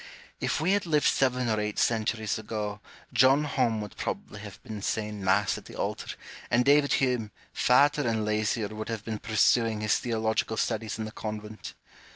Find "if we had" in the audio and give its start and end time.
0.39-0.87